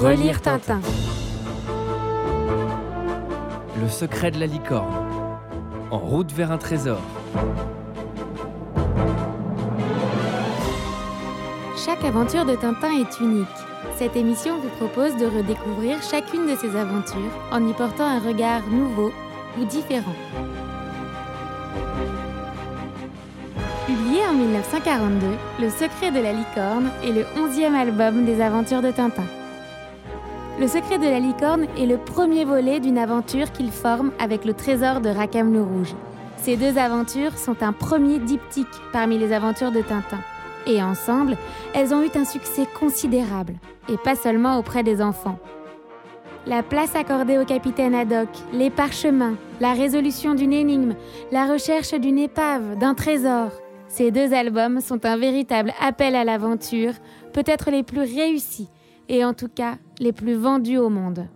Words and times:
Relire 0.00 0.40
Tintin. 0.40 0.80
Le 3.78 3.86
secret 3.86 4.30
de 4.30 4.40
la 4.40 4.46
licorne. 4.46 4.94
En 5.90 5.98
route 5.98 6.32
vers 6.32 6.50
un 6.50 6.56
trésor. 6.56 7.02
Chaque 11.76 12.02
aventure 12.02 12.46
de 12.46 12.54
Tintin 12.54 12.92
est 12.92 13.20
unique. 13.20 13.46
Cette 13.96 14.16
émission 14.16 14.58
vous 14.60 14.70
propose 14.78 15.18
de 15.18 15.26
redécouvrir 15.26 16.02
chacune 16.02 16.46
de 16.46 16.56
ces 16.56 16.74
aventures 16.76 17.36
en 17.52 17.68
y 17.68 17.74
portant 17.74 18.06
un 18.06 18.20
regard 18.20 18.66
nouveau 18.70 19.12
ou 19.60 19.66
différent. 19.66 20.16
Publié 23.86 24.26
en 24.26 24.32
1942, 24.32 25.26
Le 25.60 25.68
secret 25.68 26.10
de 26.10 26.20
la 26.20 26.32
licorne 26.32 26.88
est 27.04 27.12
le 27.12 27.24
11e 27.36 27.74
album 27.74 28.24
des 28.24 28.40
aventures 28.40 28.80
de 28.80 28.92
Tintin. 28.92 29.26
Le 30.60 30.68
secret 30.68 30.98
de 30.98 31.04
la 31.04 31.20
licorne 31.20 31.68
est 31.78 31.86
le 31.86 31.96
premier 31.96 32.44
volet 32.44 32.80
d'une 32.80 32.98
aventure 32.98 33.50
qu'il 33.50 33.70
forme 33.70 34.12
avec 34.18 34.44
le 34.44 34.52
trésor 34.52 35.00
de 35.00 35.08
Rackham 35.08 35.54
le 35.54 35.62
Rouge. 35.62 35.94
Ces 36.36 36.58
deux 36.58 36.76
aventures 36.76 37.38
sont 37.38 37.62
un 37.62 37.72
premier 37.72 38.18
diptyque 38.18 38.66
parmi 38.92 39.16
les 39.16 39.32
aventures 39.32 39.72
de 39.72 39.80
Tintin. 39.80 40.20
Et 40.66 40.82
ensemble, 40.82 41.38
elles 41.72 41.94
ont 41.94 42.02
eu 42.02 42.10
un 42.14 42.26
succès 42.26 42.66
considérable, 42.78 43.54
et 43.88 43.96
pas 43.96 44.16
seulement 44.16 44.58
auprès 44.58 44.82
des 44.82 45.00
enfants. 45.00 45.38
La 46.46 46.62
place 46.62 46.94
accordée 46.94 47.38
au 47.38 47.46
capitaine 47.46 47.94
Haddock, 47.94 48.28
les 48.52 48.68
parchemins, 48.68 49.36
la 49.60 49.72
résolution 49.72 50.34
d'une 50.34 50.52
énigme, 50.52 50.94
la 51.32 51.46
recherche 51.46 51.94
d'une 51.94 52.18
épave, 52.18 52.76
d'un 52.78 52.92
trésor, 52.92 53.48
ces 53.88 54.10
deux 54.10 54.34
albums 54.34 54.82
sont 54.82 55.06
un 55.06 55.16
véritable 55.16 55.72
appel 55.80 56.14
à 56.14 56.24
l'aventure, 56.24 56.92
peut-être 57.32 57.70
les 57.70 57.82
plus 57.82 58.00
réussis 58.00 58.68
et 59.10 59.24
en 59.24 59.34
tout 59.34 59.48
cas 59.48 59.74
les 59.98 60.12
plus 60.12 60.34
vendus 60.34 60.78
au 60.78 60.88
monde. 60.88 61.26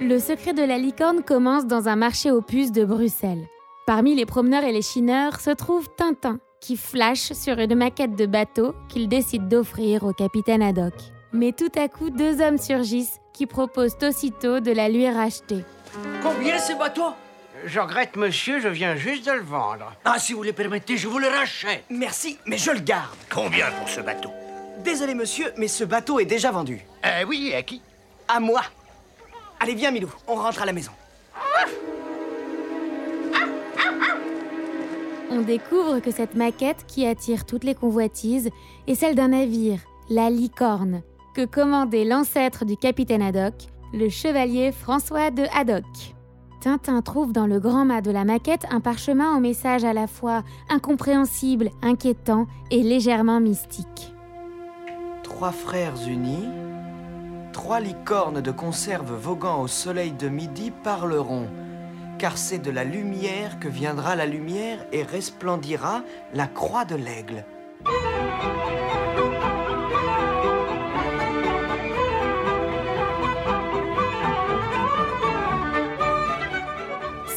Le 0.00 0.18
secret 0.18 0.52
de 0.52 0.62
la 0.62 0.78
licorne 0.78 1.22
commence 1.22 1.66
dans 1.66 1.88
un 1.88 1.96
marché 1.96 2.30
aux 2.30 2.42
puces 2.42 2.72
de 2.72 2.84
Bruxelles. 2.84 3.44
Parmi 3.86 4.14
les 4.14 4.26
promeneurs 4.26 4.64
et 4.64 4.72
les 4.72 4.82
chineurs 4.82 5.40
se 5.40 5.50
trouve 5.50 5.88
Tintin, 5.96 6.38
qui 6.60 6.76
flash 6.76 7.32
sur 7.32 7.58
une 7.58 7.74
maquette 7.74 8.14
de 8.14 8.26
bateau 8.26 8.74
qu'il 8.88 9.08
décide 9.08 9.48
d'offrir 9.48 10.04
au 10.04 10.12
capitaine 10.12 10.62
Haddock. 10.62 10.94
Mais 11.32 11.52
tout 11.52 11.72
à 11.76 11.88
coup, 11.88 12.10
deux 12.10 12.40
hommes 12.40 12.58
surgissent 12.58 13.18
qui 13.32 13.46
proposent 13.46 13.96
aussitôt 14.02 14.60
de 14.60 14.70
la 14.70 14.88
lui 14.88 15.08
racheter. 15.08 15.64
Combien 16.22 16.58
ce 16.58 16.78
bateau? 16.78 17.14
Je 17.66 17.80
regrette, 17.80 18.16
monsieur, 18.16 18.60
je 18.60 18.68
viens 18.68 18.94
juste 18.94 19.24
de 19.26 19.32
le 19.32 19.40
vendre. 19.42 19.90
Ah, 20.04 20.18
si 20.18 20.34
vous 20.34 20.42
le 20.42 20.52
permettez, 20.52 20.98
je 20.98 21.08
vous 21.08 21.18
le 21.18 21.28
rachète. 21.28 21.84
Merci, 21.88 22.38
mais 22.44 22.58
je 22.58 22.70
le 22.70 22.80
garde. 22.80 23.16
Combien 23.32 23.70
pour 23.78 23.88
ce 23.88 24.00
bateau? 24.00 24.30
Désolé, 24.84 25.14
monsieur, 25.14 25.50
mais 25.56 25.68
ce 25.68 25.84
bateau 25.84 26.20
est 26.20 26.26
déjà 26.26 26.50
vendu. 26.50 26.84
Euh, 27.06 27.24
oui, 27.26 27.54
à 27.54 27.62
qui? 27.62 27.80
À 28.28 28.38
moi. 28.38 28.60
Allez, 29.60 29.74
viens, 29.74 29.90
Milou, 29.90 30.12
on 30.28 30.34
rentre 30.34 30.60
à 30.60 30.66
la 30.66 30.74
maison. 30.74 30.92
On 35.30 35.40
découvre 35.40 36.00
que 36.00 36.10
cette 36.10 36.34
maquette 36.34 36.84
qui 36.86 37.06
attire 37.06 37.46
toutes 37.46 37.64
les 37.64 37.74
convoitises 37.74 38.50
est 38.86 38.94
celle 38.94 39.14
d'un 39.14 39.28
navire, 39.28 39.80
la 40.10 40.28
Licorne, 40.28 41.02
que 41.34 41.46
commandait 41.46 42.04
l'ancêtre 42.04 42.66
du 42.66 42.76
capitaine 42.76 43.22
Haddock, 43.22 43.54
le 43.94 44.10
chevalier 44.10 44.70
François 44.70 45.30
de 45.30 45.44
Haddock. 45.56 46.13
Tintin 46.64 47.02
trouve 47.02 47.34
dans 47.34 47.46
le 47.46 47.60
grand 47.60 47.84
mât 47.84 48.00
de 48.00 48.10
la 48.10 48.24
maquette 48.24 48.64
un 48.70 48.80
parchemin 48.80 49.36
au 49.36 49.38
message 49.38 49.84
à 49.84 49.92
la 49.92 50.06
fois 50.06 50.42
incompréhensible, 50.70 51.68
inquiétant 51.82 52.46
et 52.70 52.82
légèrement 52.82 53.38
mystique. 53.38 54.14
Trois 55.22 55.52
frères 55.52 56.08
unis, 56.08 56.48
trois 57.52 57.80
licornes 57.80 58.40
de 58.40 58.50
conserve 58.50 59.12
voguant 59.12 59.60
au 59.60 59.66
soleil 59.66 60.12
de 60.12 60.30
midi 60.30 60.72
parleront, 60.82 61.48
car 62.16 62.38
c'est 62.38 62.60
de 62.60 62.70
la 62.70 62.84
lumière 62.84 63.60
que 63.60 63.68
viendra 63.68 64.16
la 64.16 64.24
lumière 64.24 64.86
et 64.90 65.02
resplendira 65.02 66.02
la 66.32 66.46
croix 66.46 66.86
de 66.86 66.94
l'aigle. 66.94 67.44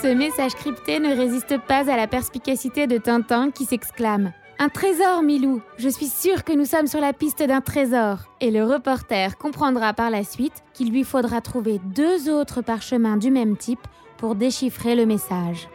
Ce 0.02 0.08
message 0.08 0.54
crypté 0.54 1.00
ne 1.00 1.16
résiste 1.16 1.58
pas 1.58 1.92
à 1.92 1.98
la 1.98 2.06
perspicacité 2.06 2.86
de 2.86 3.00
Tintin 3.00 3.50
qui 3.50 3.66
s'exclame 3.66 4.32
Un 4.60 4.70
trésor, 4.70 5.24
Milou 5.24 5.60
Je 5.78 5.90
suis 5.90 6.06
sûr 6.06 6.44
que 6.44 6.54
nous 6.54 6.66
sommes 6.66 6.86
sur 6.86 7.02
la 7.02 7.14
piste 7.14 7.42
d'un 7.42 7.62
trésor. 7.62 8.20
Et 8.40 8.52
le 8.52 8.64
reporter 8.64 9.40
comprendra 9.40 9.94
par 9.94 10.12
la 10.12 10.24
suite 10.24 10.64
qu'il 10.76 10.92
lui 10.92 11.04
faudra 11.04 11.42
trouver 11.42 11.80
deux 11.84 12.30
autres 12.30 12.62
parchemins 12.62 13.18
du 13.18 13.32
même 13.32 13.58
type 13.58 13.88
pour 14.18 14.36
déchiffrer 14.36 14.96
le 14.96 15.08
message. 15.08 15.68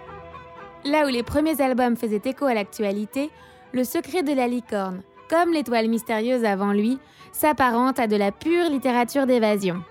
Là 0.84 1.04
où 1.04 1.08
les 1.08 1.24
premiers 1.24 1.60
albums 1.60 1.96
faisaient 1.96 2.22
écho 2.24 2.44
à 2.44 2.54
l'actualité, 2.54 3.28
Le 3.72 3.82
secret 3.82 4.22
de 4.22 4.34
la 4.34 4.46
licorne, 4.46 5.02
comme 5.28 5.52
l'étoile 5.52 5.88
mystérieuse 5.88 6.44
avant 6.44 6.72
lui, 6.72 7.00
s'apparente 7.32 7.98
à 7.98 8.06
de 8.06 8.16
la 8.16 8.30
pure 8.30 8.70
littérature 8.70 9.26
d'évasion. 9.26 9.82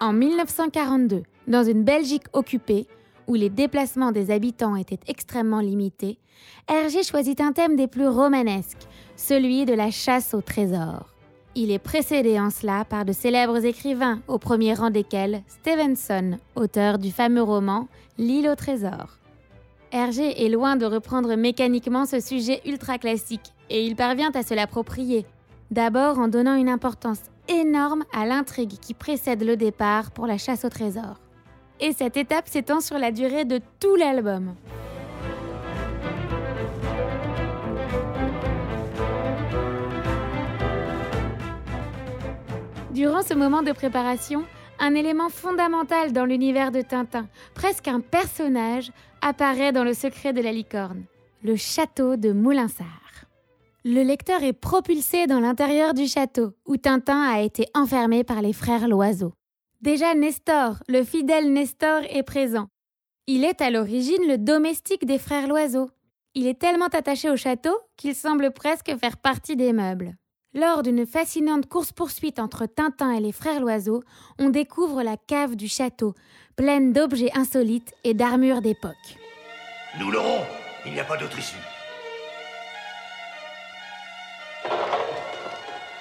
En 0.00 0.12
1942, 0.12 1.22
dans 1.46 1.62
une 1.62 1.84
Belgique 1.84 2.24
occupée, 2.32 2.88
où 3.26 3.34
les 3.34 3.50
déplacements 3.50 4.12
des 4.12 4.30
habitants 4.30 4.76
étaient 4.76 5.00
extrêmement 5.06 5.60
limités, 5.60 6.18
Hergé 6.68 7.02
choisit 7.02 7.40
un 7.40 7.52
thème 7.52 7.76
des 7.76 7.86
plus 7.86 8.08
romanesques, 8.08 8.86
celui 9.16 9.64
de 9.64 9.74
la 9.74 9.90
chasse 9.90 10.34
au 10.34 10.40
trésor. 10.40 11.14
Il 11.54 11.70
est 11.70 11.78
précédé 11.78 12.40
en 12.40 12.50
cela 12.50 12.84
par 12.84 13.04
de 13.04 13.12
célèbres 13.12 13.64
écrivains, 13.64 14.20
au 14.26 14.38
premier 14.38 14.74
rang 14.74 14.90
desquels 14.90 15.42
Stevenson, 15.46 16.38
auteur 16.56 16.98
du 16.98 17.12
fameux 17.12 17.42
roman 17.42 17.86
L'île 18.18 18.48
au 18.48 18.54
trésor. 18.54 19.18
Hergé 19.92 20.44
est 20.44 20.48
loin 20.48 20.76
de 20.76 20.86
reprendre 20.86 21.34
mécaniquement 21.36 22.06
ce 22.06 22.18
sujet 22.18 22.60
ultra 22.66 22.98
classique, 22.98 23.52
et 23.70 23.84
il 23.86 23.94
parvient 23.94 24.32
à 24.32 24.42
se 24.42 24.54
l'approprier, 24.54 25.26
d'abord 25.70 26.18
en 26.18 26.28
donnant 26.28 26.56
une 26.56 26.68
importance 26.68 27.22
énorme 27.48 28.04
à 28.12 28.26
l'intrigue 28.26 28.78
qui 28.80 28.94
précède 28.94 29.44
le 29.44 29.56
départ 29.56 30.10
pour 30.10 30.26
la 30.26 30.38
chasse 30.38 30.64
au 30.64 30.68
trésor 30.68 31.20
et 31.84 31.92
cette 31.92 32.16
étape 32.16 32.48
s'étend 32.48 32.80
sur 32.80 32.98
la 32.98 33.12
durée 33.12 33.44
de 33.44 33.60
tout 33.78 33.94
l'album. 33.94 34.54
Durant 42.90 43.20
ce 43.20 43.34
moment 43.34 43.62
de 43.62 43.72
préparation, 43.72 44.44
un 44.78 44.94
élément 44.94 45.28
fondamental 45.28 46.14
dans 46.14 46.24
l'univers 46.24 46.72
de 46.72 46.80
Tintin, 46.80 47.28
presque 47.52 47.86
un 47.86 48.00
personnage, 48.00 48.90
apparaît 49.20 49.72
dans 49.72 49.84
le 49.84 49.92
secret 49.92 50.32
de 50.32 50.40
la 50.40 50.52
licorne, 50.52 51.02
le 51.42 51.54
château 51.54 52.16
de 52.16 52.32
Moulinsart. 52.32 53.26
Le 53.84 54.02
lecteur 54.02 54.42
est 54.42 54.54
propulsé 54.54 55.26
dans 55.26 55.40
l'intérieur 55.40 55.92
du 55.92 56.06
château, 56.06 56.54
où 56.66 56.78
Tintin 56.78 57.20
a 57.20 57.42
été 57.42 57.66
enfermé 57.74 58.24
par 58.24 58.40
les 58.40 58.54
frères 58.54 58.88
Loiseau. 58.88 59.34
Déjà 59.84 60.14
Nestor, 60.14 60.76
le 60.88 61.04
fidèle 61.04 61.52
Nestor, 61.52 62.04
est 62.08 62.22
présent. 62.22 62.68
Il 63.26 63.44
est 63.44 63.60
à 63.60 63.68
l'origine 63.68 64.26
le 64.26 64.38
domestique 64.38 65.04
des 65.04 65.18
frères 65.18 65.46
Loiseau. 65.46 65.90
Il 66.34 66.46
est 66.46 66.58
tellement 66.58 66.86
attaché 66.86 67.28
au 67.28 67.36
château 67.36 67.78
qu'il 67.98 68.14
semble 68.14 68.50
presque 68.50 68.96
faire 68.98 69.18
partie 69.18 69.56
des 69.56 69.74
meubles. 69.74 70.14
Lors 70.54 70.82
d'une 70.82 71.04
fascinante 71.04 71.66
course-poursuite 71.66 72.38
entre 72.38 72.64
Tintin 72.64 73.12
et 73.12 73.20
les 73.20 73.30
frères 73.30 73.60
Loiseau, 73.60 74.02
on 74.38 74.48
découvre 74.48 75.02
la 75.02 75.18
cave 75.18 75.54
du 75.54 75.68
château, 75.68 76.14
pleine 76.56 76.94
d'objets 76.94 77.36
insolites 77.36 77.92
et 78.04 78.14
d'armures 78.14 78.62
d'époque. 78.62 79.18
Nous 80.00 80.10
l'aurons 80.10 80.46
Il 80.86 80.94
n'y 80.94 81.00
a 81.00 81.04
pas 81.04 81.18
d'autre 81.18 81.38
issue. 81.38 81.56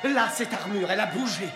Là, 0.05 0.29
cette 0.29 0.53
armure, 0.53 0.89
elle 0.89 1.01
a 1.01 1.07
bougé. 1.07 1.49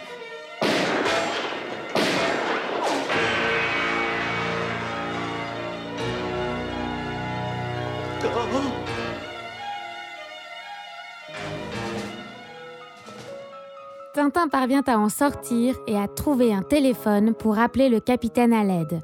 Tintin 14.14 14.48
parvient 14.48 14.82
à 14.88 14.98
en 14.98 15.10
sortir 15.10 15.76
et 15.86 15.96
à 15.96 16.08
trouver 16.08 16.52
un 16.52 16.64
téléphone 16.64 17.36
pour 17.36 17.60
appeler 17.60 17.88
le 17.88 18.00
capitaine 18.00 18.52
à 18.52 18.64
l'aide. 18.64 19.00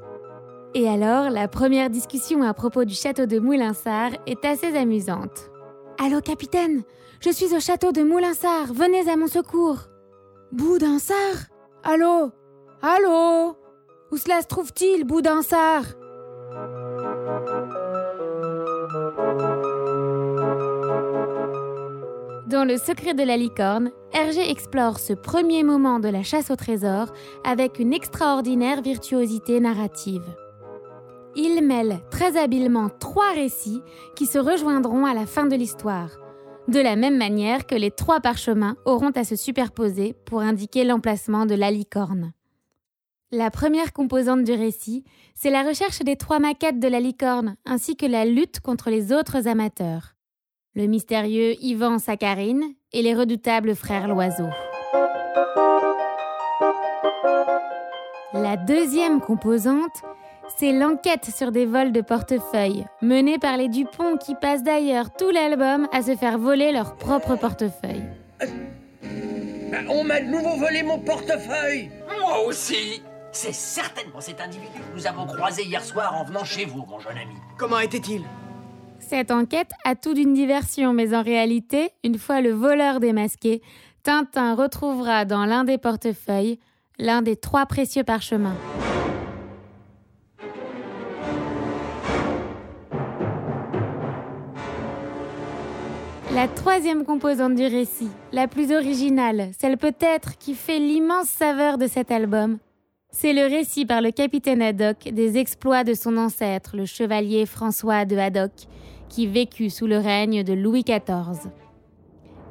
Et 0.74 0.88
alors, 0.88 1.30
la 1.30 1.46
première 1.46 1.88
discussion 1.88 2.42
à 2.42 2.52
propos 2.52 2.84
du 2.84 2.94
château 2.94 3.26
de 3.26 3.38
Moulinsart 3.38 4.10
est 4.26 4.44
assez 4.44 4.76
amusante. 4.76 5.50
Allô, 6.04 6.20
capitaine 6.20 6.82
Je 7.20 7.30
suis 7.30 7.54
au 7.54 7.60
château 7.60 7.92
de 7.92 8.02
Moulinsart, 8.02 8.72
venez 8.72 9.08
à 9.08 9.16
mon 9.16 9.28
secours. 9.28 9.88
Boudinsart? 10.50 11.48
Allô? 11.84 12.32
Allô? 12.82 13.56
Où 14.10 14.16
cela 14.16 14.42
se 14.42 14.48
trouve-t-il, 14.48 15.04
Boudinsart? 15.04 15.94
Dans 22.54 22.64
Le 22.64 22.78
secret 22.78 23.14
de 23.14 23.24
la 23.24 23.36
licorne, 23.36 23.90
Hergé 24.12 24.48
explore 24.48 25.00
ce 25.00 25.12
premier 25.12 25.64
moment 25.64 25.98
de 25.98 26.06
la 26.06 26.22
chasse 26.22 26.52
au 26.52 26.54
trésor 26.54 27.12
avec 27.42 27.80
une 27.80 27.92
extraordinaire 27.92 28.80
virtuosité 28.80 29.58
narrative. 29.58 30.22
Il 31.34 31.66
mêle 31.66 31.98
très 32.12 32.36
habilement 32.36 32.90
trois 33.00 33.32
récits 33.32 33.82
qui 34.14 34.26
se 34.26 34.38
rejoindront 34.38 35.04
à 35.04 35.14
la 35.14 35.26
fin 35.26 35.46
de 35.46 35.56
l'histoire, 35.56 36.10
de 36.68 36.78
la 36.78 36.94
même 36.94 37.16
manière 37.16 37.66
que 37.66 37.74
les 37.74 37.90
trois 37.90 38.20
parchemins 38.20 38.76
auront 38.84 39.10
à 39.10 39.24
se 39.24 39.34
superposer 39.34 40.14
pour 40.24 40.38
indiquer 40.38 40.84
l'emplacement 40.84 41.46
de 41.46 41.56
la 41.56 41.72
licorne. 41.72 42.34
La 43.32 43.50
première 43.50 43.92
composante 43.92 44.44
du 44.44 44.52
récit, 44.52 45.02
c'est 45.34 45.50
la 45.50 45.64
recherche 45.64 46.02
des 46.04 46.14
trois 46.14 46.38
maquettes 46.38 46.78
de 46.78 46.86
la 46.86 47.00
licorne 47.00 47.56
ainsi 47.66 47.96
que 47.96 48.06
la 48.06 48.24
lutte 48.24 48.60
contre 48.60 48.90
les 48.90 49.12
autres 49.12 49.48
amateurs 49.48 50.13
le 50.74 50.86
mystérieux 50.86 51.54
Ivan 51.62 51.98
Sakharine 51.98 52.64
et 52.92 53.02
les 53.02 53.14
redoutables 53.14 53.74
frères 53.76 54.08
Loiseau. 54.08 54.48
La 58.32 58.56
deuxième 58.56 59.20
composante, 59.20 60.02
c'est 60.58 60.72
l'enquête 60.72 61.30
sur 61.34 61.52
des 61.52 61.66
vols 61.66 61.92
de 61.92 62.00
portefeuille, 62.00 62.84
menée 63.02 63.38
par 63.38 63.56
les 63.56 63.68
Dupont 63.68 64.16
qui 64.16 64.34
passent 64.34 64.64
d'ailleurs 64.64 65.14
tout 65.14 65.30
l'album 65.30 65.88
à 65.92 66.02
se 66.02 66.16
faire 66.16 66.38
voler 66.38 66.72
leur 66.72 66.96
propre 66.96 67.36
portefeuille. 67.36 68.02
Ben, 69.70 69.86
on 69.88 70.04
m'a 70.04 70.20
de 70.20 70.26
nouveau 70.26 70.56
volé 70.56 70.82
mon 70.82 70.98
portefeuille 71.00 71.90
Moi 72.20 72.44
aussi 72.46 73.02
C'est 73.32 73.54
certainement 73.54 74.20
cet 74.20 74.40
individu 74.40 74.68
que 74.72 74.96
nous 74.96 75.06
avons 75.06 75.26
croisé 75.26 75.64
hier 75.64 75.82
soir 75.84 76.14
en 76.16 76.24
venant 76.24 76.44
chez 76.44 76.64
vous, 76.64 76.84
mon 76.86 77.00
jeune 77.00 77.18
ami. 77.18 77.34
Comment 77.58 77.80
était-il? 77.80 78.22
Cette 79.04 79.30
enquête 79.30 79.70
a 79.84 79.94
tout 79.94 80.14
d'une 80.14 80.34
diversion, 80.34 80.92
mais 80.92 81.14
en 81.14 81.22
réalité, 81.22 81.90
une 82.02 82.18
fois 82.18 82.40
le 82.40 82.50
voleur 82.50 83.00
démasqué, 83.00 83.62
Tintin 84.02 84.54
retrouvera 84.54 85.24
dans 85.24 85.44
l'un 85.44 85.64
des 85.64 85.78
portefeuilles 85.78 86.58
l'un 86.98 87.22
des 87.22 87.36
trois 87.36 87.66
précieux 87.66 88.04
parchemins. 88.04 88.56
La 96.32 96.48
troisième 96.48 97.04
composante 97.04 97.54
du 97.54 97.64
récit, 97.64 98.10
la 98.32 98.48
plus 98.48 98.72
originale, 98.72 99.50
celle 99.58 99.76
peut-être 99.76 100.36
qui 100.38 100.54
fait 100.54 100.78
l'immense 100.78 101.28
saveur 101.28 101.78
de 101.78 101.86
cet 101.86 102.10
album, 102.10 102.58
c'est 103.10 103.32
le 103.32 103.42
récit 103.42 103.86
par 103.86 104.00
le 104.00 104.10
capitaine 104.10 104.60
Haddock 104.60 105.10
des 105.12 105.38
exploits 105.38 105.84
de 105.84 105.94
son 105.94 106.16
ancêtre, 106.16 106.76
le 106.76 106.84
chevalier 106.84 107.46
François 107.46 108.04
de 108.04 108.16
Haddock, 108.16 108.50
qui 109.14 109.28
vécut 109.28 109.70
sous 109.70 109.86
le 109.86 109.98
règne 109.98 110.42
de 110.42 110.52
Louis 110.52 110.82
XIV. 110.82 111.48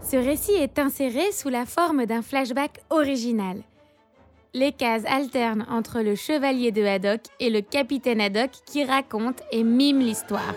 Ce 0.02 0.16
récit 0.16 0.54
est 0.54 0.80
inséré 0.80 1.34
sous 1.34 1.50
la 1.50 1.66
forme 1.66 2.06
d'un 2.06 2.22
flashback 2.22 2.80
original. 2.90 3.58
Les 4.54 4.72
cases 4.72 5.04
alternent 5.06 5.66
entre 5.70 6.00
le 6.00 6.16
chevalier 6.16 6.72
de 6.72 6.84
Haddock 6.84 7.22
et 7.42 7.50
le 7.50 7.60
capitaine 7.60 8.22
Haddock 8.22 8.52
qui 8.66 8.86
raconte 8.86 9.42
et 9.52 9.64
mime 9.64 10.00
l'histoire. 10.00 10.56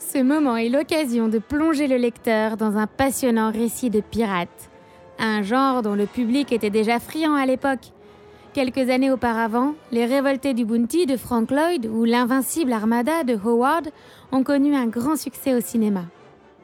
Ce 0.00 0.18
moment 0.18 0.56
est 0.56 0.68
l'occasion 0.68 1.28
de 1.28 1.38
plonger 1.38 1.86
le 1.86 1.96
lecteur 1.96 2.56
dans 2.56 2.76
un 2.76 2.88
passionnant 2.88 3.52
récit 3.52 3.90
de 3.90 4.00
pirates, 4.00 4.70
un 5.20 5.42
genre 5.42 5.82
dont 5.82 5.94
le 5.94 6.06
public 6.06 6.50
était 6.50 6.70
déjà 6.70 6.98
friand 6.98 7.34
à 7.34 7.46
l'époque, 7.46 7.92
Quelques 8.54 8.88
années 8.88 9.10
auparavant, 9.10 9.74
les 9.92 10.06
révoltés 10.06 10.54
du 10.54 10.64
Bounty 10.64 11.04
de 11.04 11.16
Frank 11.16 11.50
Lloyd 11.50 11.86
ou 11.86 12.04
l'invincible 12.04 12.72
Armada 12.72 13.22
de 13.22 13.34
Howard 13.34 13.90
ont 14.32 14.42
connu 14.42 14.74
un 14.74 14.86
grand 14.86 15.16
succès 15.16 15.54
au 15.54 15.60
cinéma. 15.60 16.04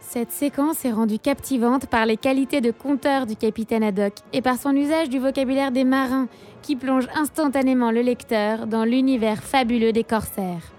Cette 0.00 0.32
séquence 0.32 0.84
est 0.84 0.92
rendue 0.92 1.18
captivante 1.18 1.86
par 1.86 2.06
les 2.06 2.16
qualités 2.16 2.60
de 2.60 2.70
conteur 2.70 3.26
du 3.26 3.36
capitaine 3.36 3.82
Haddock 3.82 4.14
et 4.32 4.42
par 4.42 4.56
son 4.56 4.74
usage 4.74 5.10
du 5.10 5.18
vocabulaire 5.18 5.72
des 5.72 5.84
marins 5.84 6.28
qui 6.62 6.74
plonge 6.76 7.08
instantanément 7.14 7.90
le 7.90 8.00
lecteur 8.00 8.66
dans 8.66 8.84
l'univers 8.84 9.42
fabuleux 9.42 9.92
des 9.92 10.04
corsaires. 10.04 10.72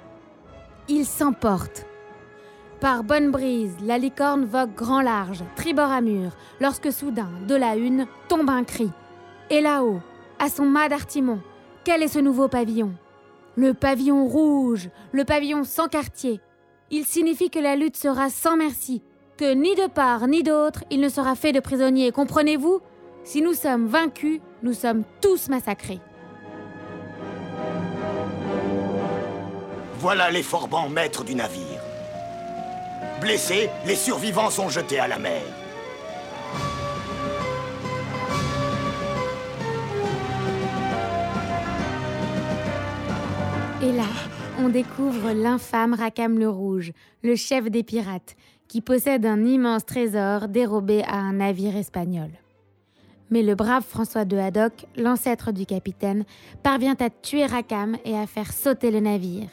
Il 0.90 1.06
s'emporte. 1.06 1.86
Par 2.80 3.04
bonne 3.04 3.32
brise, 3.32 3.76
la 3.84 3.98
licorne 3.98 4.46
vogue 4.46 4.74
grand 4.76 5.02
large, 5.02 5.44
tribord 5.56 5.92
à 5.92 6.02
mur, 6.02 6.32
lorsque 6.60 6.92
soudain, 6.92 7.30
de 7.48 7.56
la 7.56 7.76
une, 7.76 8.08
tombe 8.28 8.50
un 8.50 8.64
cri. 8.64 8.90
Et 9.50 9.62
là-haut, 9.62 10.02
à 10.40 10.50
son 10.50 10.66
mât 10.66 10.90
d'artimon. 10.90 11.40
Quel 11.84 12.04
est 12.04 12.08
ce 12.08 12.20
nouveau 12.20 12.48
pavillon? 12.48 12.94
Le 13.56 13.74
pavillon 13.74 14.26
rouge, 14.26 14.90
le 15.12 15.24
pavillon 15.24 15.64
sans 15.64 15.88
quartier. 15.88 16.42
Il 16.92 17.06
signifie 17.06 17.50
que 17.50 17.60
la 17.60 17.76
lutte 17.76 17.98
sera 17.98 18.30
sans 18.30 18.58
merci, 18.58 19.02
que 19.38 19.54
ni 19.54 19.76
de 19.76 19.88
part 19.88 20.28
ni 20.28 20.44
d'autre 20.44 20.84
il 20.92 21.00
ne 21.00 21.10
sera 21.10 21.36
fait 21.36 21.52
de 21.52 21.60
prisonniers, 21.60 22.12
comprenez-vous? 22.12 22.82
Si 23.24 23.42
nous 23.42 23.54
sommes 23.54 23.88
vaincus, 23.88 24.40
nous 24.62 24.74
sommes 24.74 25.04
tous 25.22 25.50
massacrés. 25.50 26.00
Voilà 30.00 30.30
les 30.30 30.44
forbans 30.44 30.90
maîtres 30.90 31.24
du 31.24 31.34
navire. 31.34 31.82
Blessés, 33.22 33.70
les 33.88 33.96
survivants 33.96 34.52
sont 34.52 34.70
jetés 34.70 35.00
à 35.00 35.08
la 35.08 35.18
mer. 35.18 35.42
Et 43.86 43.92
là, 43.92 44.08
on 44.58 44.70
découvre 44.70 45.32
l'infâme 45.32 45.94
Rackham 45.94 46.40
le 46.40 46.50
Rouge, 46.50 46.92
le 47.22 47.36
chef 47.36 47.70
des 47.70 47.84
pirates, 47.84 48.36
qui 48.68 48.82
possède 48.82 49.28
un 49.28 49.46
immense 49.46 49.86
trésor 49.86 50.48
dérobé 50.48 51.04
à 51.04 51.18
un 51.18 51.34
navire 51.34 51.76
espagnol. 51.76 52.32
Mais 53.30 53.44
le 53.44 53.54
brave 53.54 53.84
François 53.84 54.26
de 54.26 54.38
Haddock, 54.38 54.88
l'ancêtre 54.98 55.52
du 55.52 55.68
capitaine, 55.68 56.26
parvient 56.64 56.96
à 57.00 57.12
tuer 57.12 57.46
Rackham 57.46 57.96
et 58.06 58.18
à 58.18 58.26
faire 58.26 58.54
sauter 58.54 58.90
le 58.90 59.02
navire. 59.02 59.50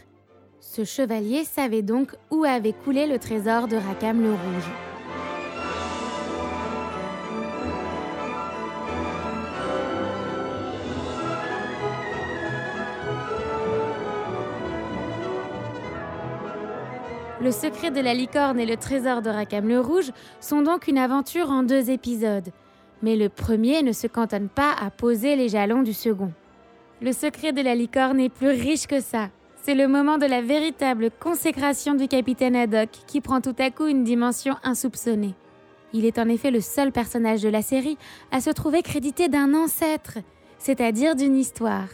Ce 0.61 0.85
chevalier 0.85 1.45
savait 1.45 1.83
donc 1.83 2.15
où 2.31 2.45
avait 2.45 2.73
coulé 2.73 3.07
le 3.07 3.19
trésor 3.19 3.69
de 3.69 3.77
Rackham 3.77 4.23
le 4.23 4.31
Rouge. 4.31 4.92
Le 17.43 17.51
secret 17.51 17.91
de 17.91 17.99
la 17.99 18.15
licorne 18.15 18.61
et 18.61 18.67
le 18.67 18.77
trésor 18.77 19.21
de 19.21 19.29
Rackham 19.29 19.67
le 19.67 19.81
Rouge 19.81 20.13
sont 20.39 20.63
donc 20.63 20.87
une 20.87 20.97
aventure 20.97 21.51
en 21.51 21.65
deux 21.65 21.91
épisodes. 21.91 22.51
Mais 23.03 23.17
le 23.17 23.29
premier 23.29 23.83
ne 23.83 23.91
se 23.91 24.07
cantonne 24.07 24.49
pas 24.49 24.73
à 24.81 24.91
poser 24.91 25.35
les 25.35 25.49
jalons 25.49 25.83
du 25.83 25.93
second. 25.93 26.33
Le 27.01 27.11
secret 27.13 27.53
de 27.53 27.61
la 27.61 27.75
licorne 27.75 28.21
est 28.21 28.29
plus 28.29 28.51
riche 28.51 28.87
que 28.87 29.01
ça. 29.01 29.29
C'est 29.61 29.75
le 29.75 29.89
moment 29.89 30.19
de 30.19 30.27
la 30.27 30.41
véritable 30.41 31.11
consécration 31.11 31.97
du 31.97 32.07
capitaine 32.07 32.55
Haddock 32.55 32.91
qui 33.09 33.21
prend 33.21 33.41
tout 33.41 33.57
à 33.59 33.73
coup 33.73 33.89
une 33.89 34.05
dimension 34.05 34.55
insoupçonnée. 34.63 35.35
Il 35.93 36.05
est 36.05 36.21
en 36.21 36.29
effet 36.29 36.53
le 36.53 36.61
seul 36.61 36.93
personnage 36.93 37.43
de 37.43 37.49
la 37.49 37.63
série 37.63 37.99
à 38.31 38.41
se 38.41 38.51
trouver 38.51 38.83
crédité 38.83 39.29
d'un 39.29 39.53
ancêtre, 39.53 40.19
c'est-à-dire 40.59 41.17
d'une 41.17 41.37
histoire. 41.37 41.89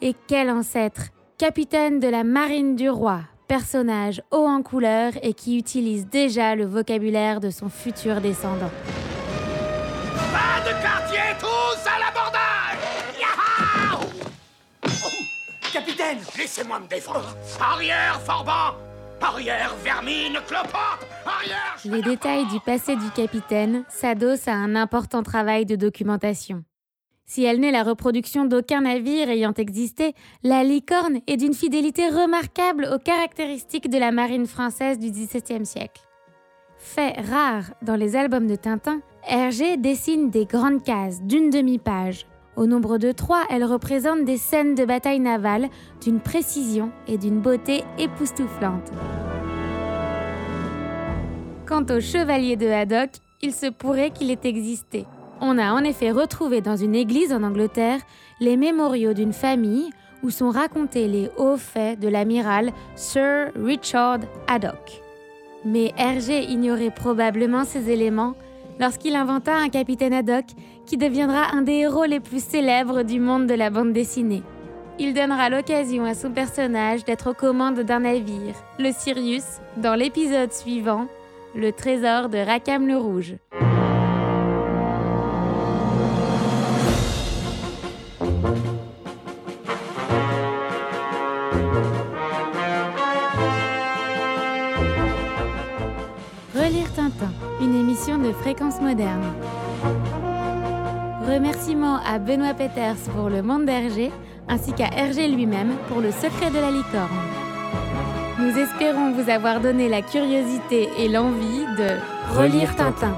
Et 0.00 0.14
quel 0.26 0.50
ancêtre? 0.50 1.10
Capitaine 1.36 2.00
de 2.00 2.08
la 2.08 2.24
marine 2.24 2.76
du 2.76 2.88
roi, 2.88 3.20
personnage 3.46 4.22
haut 4.30 4.46
en 4.46 4.62
couleur 4.62 5.12
et 5.22 5.34
qui 5.34 5.58
utilise 5.58 6.08
déjà 6.08 6.54
le 6.54 6.64
vocabulaire 6.64 7.40
de 7.40 7.50
son 7.50 7.68
futur 7.68 8.20
descendant. 8.20 8.70
Pas 10.32 10.60
de 10.68 10.82
quartier, 10.82 11.20
tous 11.38 11.88
à 11.88 11.98
l'abordage! 11.98 12.46
Capitaine! 15.72 16.18
Laissez-moi 16.38 16.80
me 16.80 16.88
défendre. 16.88 17.36
Arrière, 17.60 18.20
Forban! 18.20 18.74
Arrière, 19.20 19.74
vermine, 19.82 20.38
cloporte 20.46 21.06
Arrière 21.24 21.76
Les 21.84 22.02
détails 22.02 22.46
du 22.46 22.60
passé 22.60 22.96
du 22.96 23.10
capitaine 23.10 23.84
s'adossent 23.88 24.48
à 24.48 24.52
un 24.52 24.76
important 24.76 25.22
travail 25.22 25.64
de 25.64 25.74
documentation. 25.74 26.64
Si 27.28 27.42
elle 27.42 27.58
n'est 27.58 27.72
la 27.72 27.82
reproduction 27.82 28.44
d'aucun 28.44 28.82
navire 28.82 29.28
ayant 29.28 29.52
existé, 29.54 30.14
la 30.44 30.62
licorne 30.62 31.18
est 31.26 31.36
d'une 31.36 31.54
fidélité 31.54 32.08
remarquable 32.08 32.88
aux 32.94 33.00
caractéristiques 33.00 33.90
de 33.90 33.98
la 33.98 34.12
marine 34.12 34.46
française 34.46 35.00
du 35.00 35.10
XVIIe 35.10 35.66
siècle. 35.66 36.02
Fait 36.78 37.20
rare 37.20 37.74
dans 37.82 37.96
les 37.96 38.14
albums 38.14 38.46
de 38.46 38.54
Tintin, 38.54 39.00
Hergé 39.26 39.76
dessine 39.76 40.30
des 40.30 40.46
grandes 40.46 40.84
cases 40.84 41.20
d'une 41.22 41.50
demi-page. 41.50 42.26
Au 42.54 42.66
nombre 42.66 42.96
de 42.96 43.10
trois, 43.10 43.42
elles 43.50 43.64
représentent 43.64 44.24
des 44.24 44.36
scènes 44.36 44.76
de 44.76 44.84
bataille 44.84 45.18
navale 45.18 45.68
d'une 46.00 46.20
précision 46.20 46.92
et 47.08 47.18
d'une 47.18 47.40
beauté 47.40 47.82
époustouflante. 47.98 48.92
Quant 51.66 51.84
au 51.90 52.00
chevalier 52.00 52.54
de 52.54 52.68
Haddock, 52.68 53.10
il 53.42 53.52
se 53.52 53.66
pourrait 53.66 54.10
qu'il 54.10 54.30
ait 54.30 54.38
existé. 54.44 55.06
On 55.40 55.58
a 55.58 55.72
en 55.72 55.84
effet 55.84 56.10
retrouvé 56.10 56.60
dans 56.60 56.76
une 56.76 56.94
église 56.94 57.32
en 57.32 57.42
Angleterre 57.42 58.00
les 58.40 58.56
mémoriaux 58.56 59.12
d'une 59.12 59.32
famille 59.32 59.90
où 60.22 60.30
sont 60.30 60.50
racontés 60.50 61.08
les 61.08 61.30
hauts 61.36 61.58
faits 61.58 62.00
de 62.00 62.08
l'amiral 62.08 62.72
Sir 62.94 63.52
Richard 63.54 64.20
Haddock. 64.48 65.02
Mais 65.64 65.92
Hergé 65.98 66.44
ignorait 66.44 66.90
probablement 66.90 67.64
ces 67.64 67.90
éléments 67.90 68.34
lorsqu'il 68.80 69.14
inventa 69.14 69.54
un 69.54 69.68
capitaine 69.68 70.14
Haddock 70.14 70.46
qui 70.86 70.96
deviendra 70.96 71.52
un 71.52 71.62
des 71.62 71.72
héros 71.72 72.04
les 72.04 72.20
plus 72.20 72.42
célèbres 72.42 73.02
du 73.02 73.20
monde 73.20 73.46
de 73.46 73.54
la 73.54 73.70
bande 73.70 73.92
dessinée. 73.92 74.42
Il 74.98 75.12
donnera 75.12 75.50
l'occasion 75.50 76.04
à 76.06 76.14
son 76.14 76.30
personnage 76.30 77.04
d'être 77.04 77.30
aux 77.30 77.34
commandes 77.34 77.80
d'un 77.80 78.00
navire, 78.00 78.54
le 78.78 78.92
Sirius, 78.92 79.44
dans 79.76 79.94
l'épisode 79.94 80.52
suivant, 80.52 81.06
Le 81.54 81.72
trésor 81.72 82.30
de 82.30 82.38
Rakam 82.38 82.86
le 82.86 82.96
Rouge. 82.96 83.34
Une 97.60 97.74
émission 97.74 98.18
de 98.18 98.32
fréquence 98.32 98.80
moderne. 98.80 99.24
Remerciements 101.26 101.98
à 102.04 102.18
Benoît 102.18 102.54
Peters 102.54 102.96
pour 103.14 103.28
le 103.28 103.42
monde 103.42 103.64
d'Hergé, 103.66 104.10
ainsi 104.48 104.72
qu'à 104.72 104.88
Hergé 104.94 105.28
lui-même 105.28 105.72
pour 105.88 106.00
le 106.00 106.10
secret 106.10 106.50
de 106.50 106.58
la 106.58 106.70
licorne. 106.70 107.08
Nous 108.38 108.58
espérons 108.58 109.12
vous 109.12 109.30
avoir 109.30 109.60
donné 109.60 109.88
la 109.88 110.02
curiosité 110.02 110.88
et 110.98 111.08
l'envie 111.08 111.64
de 111.78 112.38
relire 112.38 112.76
Tintin. 112.76 113.14